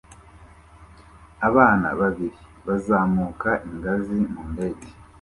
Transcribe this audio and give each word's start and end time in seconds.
Abana 1.47 1.87
babiri 1.99 2.37
bazamuka 2.67 3.49
ingazi 3.69 4.17
mu 4.31 4.41
ndege 4.51 4.87